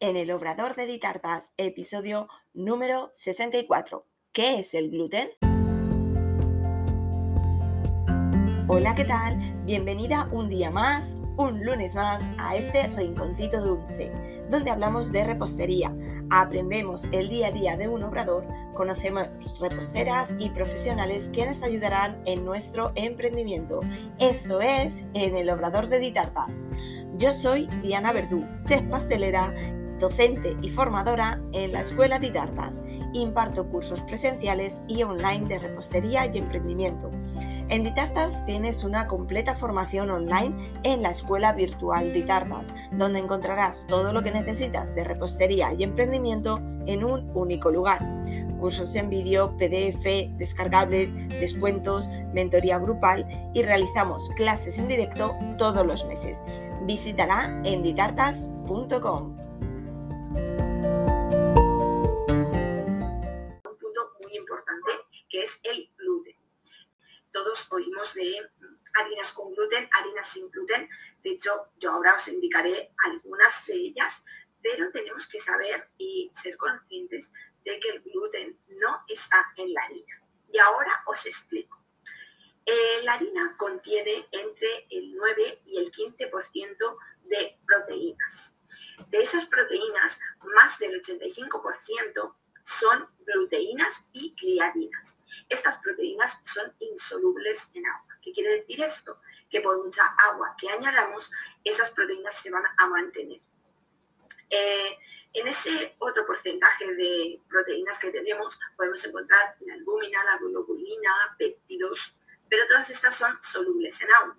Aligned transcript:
en 0.00 0.16
el 0.16 0.30
Obrador 0.30 0.76
de 0.76 0.86
Ditartas, 0.86 1.50
episodio 1.58 2.26
número 2.54 3.10
64. 3.12 4.06
¿Qué 4.32 4.58
es 4.58 4.72
el 4.72 4.90
gluten? 4.90 5.28
Hola, 8.66 8.94
¿qué 8.94 9.04
tal? 9.04 9.36
Bienvenida 9.66 10.26
un 10.32 10.48
día 10.48 10.70
más, 10.70 11.16
un 11.36 11.64
lunes 11.64 11.94
más, 11.94 12.22
a 12.38 12.56
este 12.56 12.86
rinconcito 12.86 13.60
dulce, 13.60 14.10
donde 14.48 14.70
hablamos 14.70 15.12
de 15.12 15.24
repostería, 15.24 15.94
aprendemos 16.30 17.04
el 17.12 17.28
día 17.28 17.48
a 17.48 17.52
día 17.52 17.76
de 17.76 17.88
un 17.88 18.02
obrador, 18.02 18.46
conocemos 18.74 19.28
reposteras 19.60 20.34
y 20.38 20.48
profesionales 20.48 21.28
que 21.30 21.44
nos 21.44 21.62
ayudarán 21.62 22.22
en 22.24 22.44
nuestro 22.46 22.92
emprendimiento. 22.94 23.80
Esto 24.18 24.62
es 24.62 25.04
en 25.12 25.36
el 25.36 25.50
Obrador 25.50 25.88
de 25.88 25.98
Ditartas. 25.98 26.54
Yo 27.18 27.32
soy 27.32 27.66
Diana 27.82 28.12
Verdú, 28.12 28.46
chef 28.66 28.82
pastelera 28.84 29.52
docente 30.00 30.56
y 30.62 30.70
formadora 30.70 31.40
en 31.52 31.72
la 31.72 31.82
Escuela 31.82 32.18
de 32.18 32.30
Tartas. 32.30 32.82
Imparto 33.12 33.68
cursos 33.68 34.02
presenciales 34.02 34.82
y 34.88 35.02
online 35.02 35.46
de 35.46 35.58
repostería 35.58 36.26
y 36.26 36.38
emprendimiento. 36.38 37.10
En 37.68 37.84
Ditartas 37.84 38.44
tienes 38.46 38.82
una 38.82 39.06
completa 39.06 39.54
formación 39.54 40.10
online 40.10 40.72
en 40.82 41.02
la 41.02 41.10
Escuela 41.10 41.52
Virtual 41.52 42.12
Ditartas, 42.12 42.74
donde 42.90 43.20
encontrarás 43.20 43.86
todo 43.86 44.12
lo 44.12 44.22
que 44.24 44.32
necesitas 44.32 44.94
de 44.96 45.04
repostería 45.04 45.72
y 45.72 45.84
emprendimiento 45.84 46.60
en 46.86 47.04
un 47.04 47.30
único 47.34 47.70
lugar. 47.70 48.00
Cursos 48.58 48.94
en 48.96 49.08
vídeo, 49.08 49.56
PDF, 49.56 50.04
descargables, 50.36 51.14
descuentos, 51.28 52.10
mentoría 52.34 52.78
grupal 52.78 53.26
y 53.54 53.62
realizamos 53.62 54.30
clases 54.36 54.78
en 54.78 54.88
directo 54.88 55.36
todos 55.56 55.86
los 55.86 56.04
meses. 56.06 56.42
Visítala 56.86 57.60
en 57.64 57.82
ditartas.com. 57.82 59.39
todos 67.32 67.70
oímos 67.72 68.14
de 68.14 68.50
harinas 68.94 69.32
con 69.32 69.54
gluten, 69.54 69.88
harinas 69.92 70.28
sin 70.28 70.50
gluten. 70.50 70.88
De 71.22 71.30
hecho, 71.30 71.68
yo 71.78 71.92
ahora 71.92 72.16
os 72.16 72.28
indicaré 72.28 72.92
algunas 73.04 73.66
de 73.66 73.74
ellas, 73.74 74.24
pero 74.62 74.90
tenemos 74.92 75.28
que 75.28 75.40
saber 75.40 75.88
y 75.98 76.30
ser 76.34 76.56
conscientes 76.56 77.32
de 77.64 77.78
que 77.78 77.88
el 77.90 78.02
gluten 78.02 78.58
no 78.68 79.04
está 79.08 79.52
en 79.56 79.72
la 79.72 79.82
harina. 79.82 80.22
Y 80.52 80.58
ahora 80.58 81.02
os 81.06 81.24
explico. 81.26 81.78
Eh, 82.66 83.02
la 83.04 83.14
harina 83.14 83.56
contiene 83.56 84.26
entre 84.30 84.86
el 84.90 85.14
9 85.14 85.62
y 85.66 85.78
el 85.78 85.90
15% 85.90 86.96
de 87.24 87.58
proteínas. 87.66 88.58
De 89.08 89.22
esas 89.22 89.46
proteínas, 89.46 90.20
más 90.54 90.78
del 90.78 91.00
85% 91.02 92.34
son 92.64 93.08
gluteínas 93.24 94.04
y 94.12 94.34
gliadinas. 94.34 95.19
Estas 95.50 95.78
proteínas 95.78 96.40
son 96.44 96.72
insolubles 96.78 97.72
en 97.74 97.84
agua. 97.84 98.16
¿Qué 98.22 98.32
quiere 98.32 98.60
decir 98.60 98.80
esto? 98.82 99.20
Que 99.50 99.60
por 99.60 99.84
mucha 99.84 100.06
agua 100.30 100.54
que 100.56 100.70
añadamos, 100.70 101.28
esas 101.64 101.90
proteínas 101.90 102.34
se 102.34 102.52
van 102.52 102.62
a 102.78 102.86
mantener. 102.86 103.40
Eh, 104.48 104.96
en 105.32 105.48
ese 105.48 105.96
otro 105.98 106.24
porcentaje 106.24 106.94
de 106.94 107.40
proteínas 107.48 107.98
que 107.98 108.12
tenemos 108.12 108.58
podemos 108.76 109.04
encontrar 109.04 109.56
la 109.60 109.74
albúmina, 109.74 110.24
la 110.24 110.38
globulina, 110.38 111.34
péptidos, 111.36 112.16
pero 112.48 112.66
todas 112.68 112.88
estas 112.88 113.16
son 113.16 113.36
solubles 113.42 114.00
en 114.02 114.12
agua. 114.12 114.36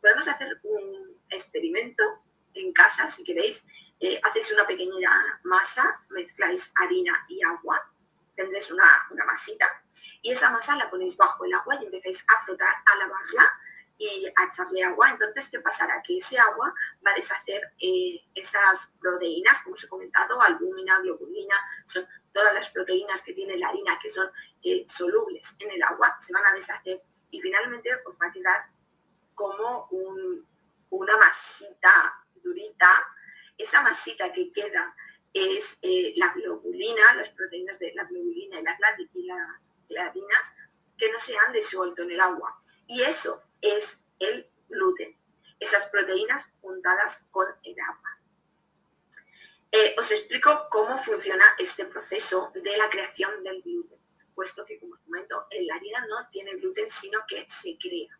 Podemos 0.00 0.26
hacer 0.26 0.58
un 0.64 1.16
experimento 1.28 2.02
en 2.54 2.72
casa, 2.72 3.08
si 3.08 3.22
queréis. 3.22 3.64
Eh, 4.00 4.20
hacéis 4.24 4.50
una 4.52 4.66
pequeña 4.66 5.40
masa, 5.44 6.04
mezcláis 6.08 6.72
harina 6.74 7.24
y 7.28 7.40
agua 7.44 7.89
tendréis 8.40 8.70
una, 8.70 9.06
masita 9.26 9.68
y 10.22 10.32
esa 10.32 10.50
masa 10.50 10.74
la 10.76 10.88
ponéis 10.88 11.16
bajo 11.16 11.44
el 11.44 11.52
agua 11.52 11.76
y 11.80 11.84
empezáis 11.84 12.24
a 12.26 12.42
frotar, 12.42 12.74
a 12.86 12.96
lavarla 12.96 13.52
y 13.98 14.26
a 14.26 14.44
echarle 14.46 14.82
agua. 14.82 15.10
Entonces, 15.10 15.50
¿qué 15.50 15.60
pasará? 15.60 16.02
Que 16.02 16.16
ese 16.18 16.38
agua 16.38 16.72
va 17.06 17.10
a 17.10 17.14
deshacer 17.14 17.60
eh, 17.78 18.22
esas 18.34 18.94
proteínas, 18.98 19.62
como 19.62 19.74
os 19.74 19.84
he 19.84 19.88
comentado, 19.88 20.40
albúmina, 20.40 21.00
globulina, 21.00 21.56
son 21.86 22.06
todas 22.32 22.54
las 22.54 22.70
proteínas 22.70 23.20
que 23.22 23.34
tiene 23.34 23.58
la 23.58 23.68
harina 23.68 23.98
que 24.00 24.10
son 24.10 24.30
eh, 24.62 24.86
solubles 24.88 25.56
en 25.58 25.72
el 25.72 25.82
agua, 25.82 26.16
se 26.20 26.32
van 26.32 26.46
a 26.46 26.54
deshacer 26.54 26.98
y 27.30 27.40
finalmente 27.40 27.90
os 28.06 28.14
va 28.14 28.28
a 28.28 28.32
quedar 28.32 28.66
como 29.34 29.88
una 30.90 31.16
masita 31.18 32.24
durita. 32.42 33.06
Esa 33.58 33.82
masita 33.82 34.32
que 34.32 34.50
queda 34.50 34.94
es 35.32 35.78
eh, 35.82 36.12
la 36.16 36.32
globulina, 36.34 37.14
las 37.14 37.30
proteínas 37.30 37.78
de 37.78 37.92
la 37.94 38.04
globulina 38.04 38.60
y 38.60 38.62
las, 38.62 38.78
gladinas 39.88 40.56
que 40.96 41.10
no 41.10 41.18
se 41.18 41.36
han 41.38 41.52
disuelto 41.52 42.02
en 42.02 42.12
el 42.12 42.20
agua. 42.20 42.60
Y 42.86 43.02
eso 43.02 43.42
es 43.60 44.04
el 44.18 44.48
gluten, 44.68 45.16
esas 45.58 45.88
proteínas 45.90 46.52
juntadas 46.60 47.26
con 47.30 47.46
el 47.62 47.76
agua. 47.80 48.18
Eh, 49.72 49.94
os 49.98 50.10
explico 50.10 50.66
cómo 50.70 50.98
funciona 50.98 51.44
este 51.58 51.86
proceso 51.86 52.50
de 52.54 52.76
la 52.76 52.90
creación 52.90 53.42
del 53.44 53.62
gluten, 53.62 53.98
puesto 54.34 54.64
que, 54.64 54.80
como 54.80 54.94
os 54.94 55.00
comento, 55.00 55.46
la 55.60 55.76
harina 55.76 56.04
no 56.06 56.28
tiene 56.30 56.56
gluten, 56.56 56.90
sino 56.90 57.20
que 57.28 57.46
se 57.48 57.78
crea. 57.78 58.18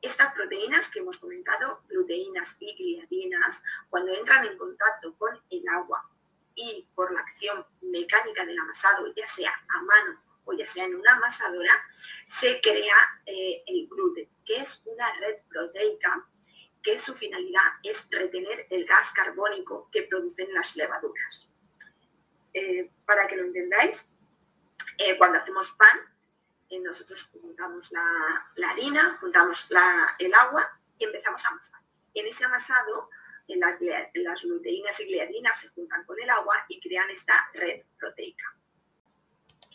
Estas 0.00 0.32
proteínas 0.32 0.90
que 0.90 1.00
hemos 1.00 1.18
comentado, 1.18 1.82
gluteínas 1.86 2.56
y 2.60 2.74
gliadinas, 2.74 3.62
cuando 3.90 4.14
entran 4.14 4.46
en 4.46 4.56
contacto 4.56 5.14
con 5.18 5.38
el 5.50 5.68
agua 5.68 6.09
y 6.54 6.88
por 6.94 7.12
la 7.12 7.20
acción 7.20 7.64
mecánica 7.82 8.44
del 8.44 8.58
amasado, 8.58 9.12
ya 9.14 9.26
sea 9.26 9.52
a 9.68 9.82
mano 9.82 10.22
o 10.44 10.52
ya 10.52 10.66
sea 10.66 10.84
en 10.84 10.96
una 10.96 11.12
amasadora, 11.12 11.84
se 12.26 12.60
crea 12.60 12.96
eh, 13.26 13.62
el 13.66 13.86
gluten, 13.88 14.28
que 14.44 14.56
es 14.56 14.82
una 14.86 15.12
red 15.20 15.36
proteica 15.48 16.26
que 16.82 16.98
su 16.98 17.14
finalidad 17.14 17.62
es 17.82 18.08
retener 18.10 18.66
el 18.70 18.86
gas 18.86 19.12
carbónico 19.12 19.88
que 19.92 20.04
producen 20.04 20.52
las 20.54 20.76
levaduras. 20.76 21.48
Eh, 22.54 22.90
para 23.04 23.28
que 23.28 23.36
lo 23.36 23.44
entendáis, 23.44 24.10
eh, 24.98 25.16
cuando 25.18 25.38
hacemos 25.38 25.70
pan, 25.72 26.00
nosotros 26.78 27.30
juntamos 27.32 27.90
la, 27.90 28.70
harina, 28.70 29.16
juntamos 29.20 29.68
el 30.18 30.34
agua 30.34 30.80
y 30.98 31.04
empezamos 31.04 31.44
a 31.44 31.48
amasar. 31.48 31.80
En 32.14 32.26
ese 32.26 32.44
amasado 32.44 33.10
las, 33.56 33.78
las 34.14 34.44
luteínas 34.44 34.98
y 35.00 35.06
gliadinas 35.06 35.60
se 35.60 35.68
juntan 35.68 36.04
con 36.04 36.20
el 36.20 36.30
agua 36.30 36.64
y 36.68 36.80
crean 36.80 37.10
esta 37.10 37.50
red 37.54 37.82
proteica. 37.98 38.44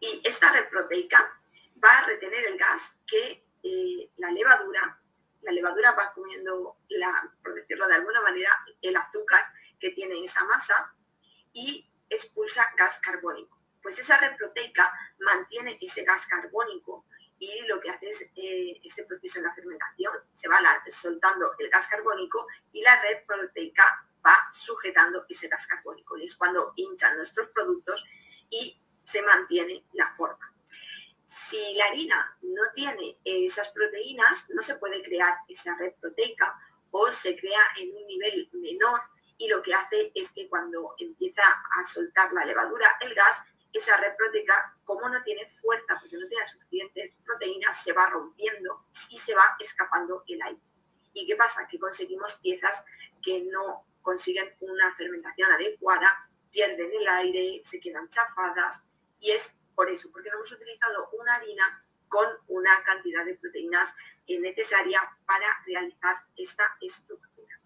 Y 0.00 0.20
esta 0.24 0.52
red 0.52 0.68
proteica 0.68 1.40
va 1.82 1.98
a 1.98 2.06
retener 2.06 2.44
el 2.46 2.58
gas 2.58 2.98
que 3.06 3.44
eh, 3.62 4.10
la 4.16 4.30
levadura, 4.30 5.00
la 5.42 5.52
levadura 5.52 5.92
va 5.92 6.12
comiendo, 6.12 6.78
la, 6.88 7.32
por 7.42 7.54
decirlo 7.54 7.88
de 7.88 7.94
alguna 7.94 8.20
manera, 8.20 8.50
el 8.82 8.96
azúcar 8.96 9.44
que 9.80 9.90
tiene 9.90 10.22
esa 10.22 10.44
masa 10.44 10.94
y 11.52 11.90
expulsa 12.08 12.72
gas 12.76 13.00
carbónico. 13.00 13.58
Pues 13.82 13.98
esa 13.98 14.18
red 14.18 14.36
proteica 14.36 14.92
mantiene 15.20 15.78
ese 15.80 16.04
gas 16.04 16.26
carbónico 16.26 17.06
y 17.38 17.60
lo 17.66 17.78
que 17.80 17.90
hace 17.90 18.08
es 18.08 18.30
eh, 18.36 18.80
este 18.82 19.04
proceso 19.04 19.40
de 19.40 19.46
la 19.46 19.54
fermentación, 19.54 20.12
se 20.32 20.48
va 20.48 20.58
soltando 20.90 21.52
el 21.58 21.68
gas 21.68 21.86
carbónico 21.88 22.46
y 22.72 22.82
la 22.82 23.00
red 23.02 23.24
proteica 23.26 24.06
va 24.24 24.36
sujetando 24.52 25.24
ese 25.28 25.48
gas 25.48 25.66
carbónico. 25.66 26.16
Y 26.16 26.24
es 26.24 26.36
cuando 26.36 26.72
hinchan 26.76 27.16
nuestros 27.16 27.48
productos 27.50 28.04
y 28.48 28.80
se 29.04 29.22
mantiene 29.22 29.84
la 29.92 30.14
forma. 30.16 30.52
Si 31.24 31.74
la 31.74 31.86
harina 31.86 32.38
no 32.42 32.62
tiene 32.74 33.18
esas 33.24 33.70
proteínas, 33.70 34.48
no 34.50 34.62
se 34.62 34.76
puede 34.76 35.02
crear 35.02 35.34
esa 35.48 35.76
red 35.76 35.92
proteica 36.00 36.56
o 36.90 37.10
se 37.12 37.36
crea 37.36 37.60
en 37.78 37.94
un 37.94 38.06
nivel 38.06 38.48
menor 38.52 39.00
y 39.38 39.48
lo 39.48 39.62
que 39.62 39.74
hace 39.74 40.12
es 40.14 40.32
que 40.32 40.48
cuando 40.48 40.94
empieza 40.98 41.42
a 41.42 41.84
soltar 41.84 42.32
la 42.32 42.44
levadura 42.44 42.90
el 43.00 43.14
gas, 43.14 43.44
esa 43.76 43.96
red 43.96 44.16
proteica, 44.16 44.76
como 44.84 45.08
no 45.08 45.22
tiene 45.22 45.50
fuerza 45.60 45.98
porque 46.00 46.16
no 46.16 46.28
tiene 46.28 46.48
suficientes 46.48 47.16
proteínas, 47.24 47.82
se 47.82 47.92
va 47.92 48.08
rompiendo 48.08 48.86
y 49.10 49.18
se 49.18 49.34
va 49.34 49.56
escapando 49.58 50.24
el 50.28 50.42
aire. 50.42 50.60
¿Y 51.12 51.26
qué 51.26 51.36
pasa? 51.36 51.66
Que 51.66 51.78
conseguimos 51.78 52.36
piezas 52.36 52.84
que 53.22 53.42
no 53.44 53.86
consiguen 54.02 54.54
una 54.60 54.94
fermentación 54.94 55.50
adecuada, 55.52 56.16
pierden 56.50 56.90
el 56.92 57.08
aire, 57.08 57.60
se 57.64 57.80
quedan 57.80 58.08
chafadas 58.08 58.86
y 59.20 59.32
es 59.32 59.58
por 59.74 59.90
eso, 59.90 60.10
porque 60.10 60.28
hemos 60.28 60.50
utilizado 60.52 61.10
una 61.12 61.34
harina 61.34 61.84
con 62.08 62.26
una 62.48 62.82
cantidad 62.82 63.24
de 63.24 63.34
proteínas 63.34 63.94
necesaria 64.28 65.02
para 65.26 65.46
realizar 65.66 66.16
esta 66.36 66.76
estructura. 66.80 67.60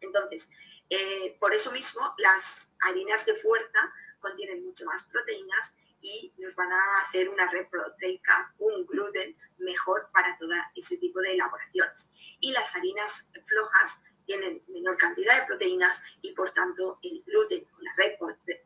Entonces, 0.00 0.48
eh, 0.90 1.36
por 1.38 1.54
eso 1.54 1.70
mismo, 1.72 2.14
las 2.18 2.72
harinas 2.80 3.24
de 3.26 3.36
fuerza 3.36 3.92
contienen 4.22 4.64
mucho 4.64 4.86
más 4.86 5.04
proteínas 5.04 5.76
y 6.00 6.32
nos 6.38 6.54
van 6.56 6.72
a 6.72 7.00
hacer 7.02 7.28
una 7.28 7.50
red 7.50 7.66
proteica, 7.68 8.54
un 8.58 8.86
gluten 8.86 9.36
mejor 9.58 10.08
para 10.12 10.36
todo 10.38 10.52
ese 10.74 10.96
tipo 10.96 11.20
de 11.20 11.32
elaboraciones. 11.32 12.10
Y 12.40 12.52
las 12.52 12.74
harinas 12.74 13.30
flojas 13.46 14.02
tienen 14.26 14.62
menor 14.68 14.96
cantidad 14.96 15.40
de 15.40 15.46
proteínas 15.46 16.02
y 16.22 16.32
por 16.32 16.50
tanto 16.52 16.98
el 17.02 17.22
gluten 17.24 17.66
o 17.76 17.82
la 17.82 17.92
red 17.96 18.12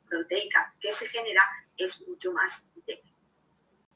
proteica 0.08 0.74
que 0.80 0.92
se 0.92 1.08
genera 1.08 1.42
es 1.76 2.06
mucho 2.06 2.32
más 2.32 2.68
débil. 2.86 3.14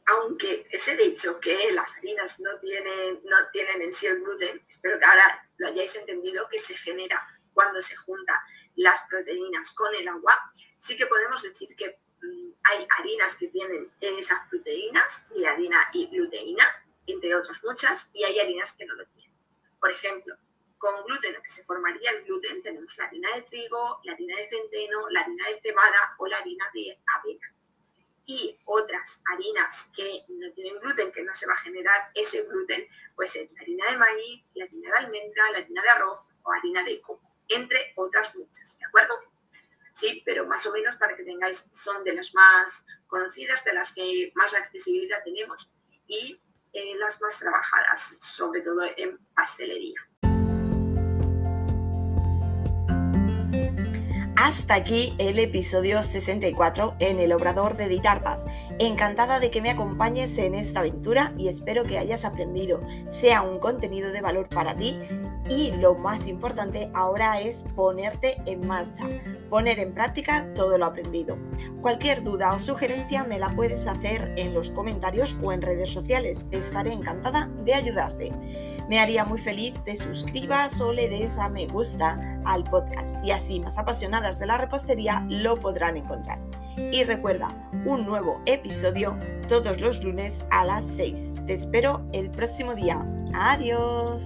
Aunque 0.07 0.67
os 0.75 0.89
he 0.89 0.97
dicho 0.97 1.39
que 1.41 1.71
las 1.73 1.97
harinas 1.99 2.41
no 2.41 2.59
tienen, 2.59 3.21
no 3.25 3.37
tienen 3.53 3.83
en 3.83 3.93
sí 3.93 4.07
el 4.07 4.21
gluten, 4.21 4.65
espero 4.69 4.99
que 4.99 5.05
ahora 5.05 5.49
lo 5.59 5.69
hayáis 5.69 5.95
entendido 5.97 6.49
que 6.49 6.59
se 6.59 6.77
genera 6.77 7.25
cuando 7.53 7.81
se 7.81 7.95
junta 7.97 8.43
las 8.77 9.03
proteínas 9.09 9.73
con 9.75 9.95
el 9.95 10.09
agua, 10.09 10.53
sí 10.81 10.97
que 10.97 11.07
podemos 11.07 11.43
decir 11.43 11.69
que 11.77 11.99
mm, 12.23 12.53
hay 12.65 12.87
harinas 12.99 13.37
que 13.37 13.49
tienen 13.49 13.91
esas 14.01 14.49
proteínas, 14.49 15.27
y 15.35 15.45
harina 15.45 15.89
y 15.93 16.07
gluteína, 16.09 16.67
entre 17.07 17.35
otras 17.35 17.63
muchas, 17.65 18.11
y 18.13 18.25
hay 18.25 18.39
harinas 18.41 18.75
que 18.77 18.87
no 18.87 18.95
lo 18.95 19.07
tienen. 19.07 19.37
Por 19.79 19.91
ejemplo, 19.91 20.37
con 20.79 21.05
gluten, 21.05 21.37
que 21.43 21.51
se 21.51 21.65
formaría 21.65 22.11
el 22.11 22.25
gluten, 22.25 22.63
tenemos 22.63 22.97
la 22.97 23.05
harina 23.05 23.29
de 23.35 23.43
trigo, 23.43 24.01
la 24.05 24.13
harina 24.13 24.37
de 24.37 24.49
centeno, 24.49 25.09
la 25.11 25.21
harina 25.21 25.49
de 25.49 25.61
cebada 25.61 26.15
o 26.19 26.27
la 26.27 26.39
harina 26.39 26.65
de 26.73 26.99
avena. 27.19 27.55
Y 28.25 28.59
otras 28.65 29.23
harinas 29.27 29.91
que 29.95 30.23
no 30.29 30.53
tienen 30.53 30.81
gluten, 30.81 31.13
que 31.13 31.23
no 31.23 31.35
se 31.35 31.47
va 31.47 31.53
a 31.53 31.59
generar 31.59 32.11
ese 32.15 32.45
gluten, 32.45 32.87
pues 33.15 33.37
es 33.37 33.53
la 33.53 33.61
harina 33.61 33.91
de 33.91 33.99
maíz, 33.99 34.45
la 34.55 34.65
harina 34.65 34.91
de 34.91 34.99
almendra, 34.99 35.51
la 35.51 35.59
harina 35.59 35.83
de 35.83 35.89
arroz 35.91 36.21
o 36.43 36.53
harina 36.53 36.83
de 36.83 37.01
coco, 37.03 37.31
entre 37.49 37.93
otras 37.97 38.35
muchas, 38.37 38.79
¿de 38.79 38.87
acuerdo? 38.87 39.15
Sí, 40.01 40.23
pero 40.25 40.47
más 40.47 40.65
o 40.65 40.73
menos 40.73 40.97
para 40.97 41.15
que 41.15 41.25
tengáis, 41.25 41.71
son 41.75 42.03
de 42.05 42.15
las 42.15 42.33
más 42.33 42.87
conocidas, 43.07 43.63
de 43.65 43.75
las 43.75 43.93
que 43.93 44.33
más 44.35 44.55
accesibilidad 44.55 45.23
tenemos 45.23 45.71
y 46.07 46.41
eh, 46.73 46.95
las 46.97 47.21
más 47.21 47.39
trabajadas, 47.39 48.19
sobre 48.23 48.63
todo 48.63 48.81
en 48.97 49.19
pastelería. 49.35 50.01
Hasta 54.43 54.75
aquí 54.75 55.13
el 55.19 55.39
episodio 55.39 56.03
64 56.03 56.95
en 56.99 57.19
el 57.19 57.31
Obrador 57.35 57.77
de 57.77 57.89
Ditartas. 57.89 58.47
Encantada 58.79 59.39
de 59.39 59.51
que 59.51 59.61
me 59.61 59.69
acompañes 59.69 60.39
en 60.39 60.55
esta 60.55 60.81
aventura 60.81 61.35
y 61.37 61.49
espero 61.49 61.85
que 61.85 61.99
hayas 61.99 62.25
aprendido, 62.25 62.81
sea 63.09 63.43
un 63.43 63.59
contenido 63.59 64.13
de 64.13 64.23
valor 64.23 64.49
para 64.49 64.75
ti 64.75 64.99
y 65.51 65.73
lo 65.73 65.95
más 65.95 66.27
importante 66.27 66.91
ahora 66.95 67.39
es 67.39 67.67
ponerte 67.77 68.41
en 68.47 68.67
marcha, 68.67 69.07
poner 69.51 69.79
en 69.79 69.93
práctica 69.93 70.51
todo 70.55 70.79
lo 70.79 70.87
aprendido. 70.87 71.37
Cualquier 71.83 72.23
duda 72.23 72.55
o 72.55 72.61
sugerencia 72.61 73.25
me 73.25 73.39
la 73.39 73.51
puedes 73.51 73.87
hacer 73.87 74.33
en 74.39 74.55
los 74.55 74.71
comentarios 74.71 75.37
o 75.43 75.53
en 75.53 75.61
redes 75.61 75.91
sociales. 75.91 76.47
Estaré 76.51 76.95
encantada 76.95 77.51
de 77.63 77.75
ayudarte. 77.75 78.33
Me 78.89 78.99
haría 78.99 79.25
muy 79.25 79.39
feliz 79.39 79.75
te 79.85 79.97
suscribas 79.97 80.81
o 80.81 80.93
le 80.93 81.09
des 81.09 81.39
a 81.39 81.49
me 81.49 81.69
gusta 81.69 82.41
al 82.45 82.65
podcast 82.65 83.25
y 83.25 83.31
así 83.31 83.61
más 83.61 83.79
de 84.39 84.47
la 84.47 84.59
repostería 84.59 85.25
lo 85.29 85.59
podrán 85.59 85.97
encontrar. 85.97 86.39
Y 86.77 87.05
recuerda, 87.05 87.49
un 87.85 88.07
nuevo 88.07 88.41
episodio 88.47 89.19
todos 89.49 89.81
los 89.81 90.03
lunes 90.05 90.45
a 90.51 90.65
las 90.65 90.85
6. 90.85 91.35
Te 91.47 91.55
espero 91.55 92.07
el 92.13 92.31
próximo 92.31 92.75
día. 92.75 92.99
Adiós. 93.35 94.25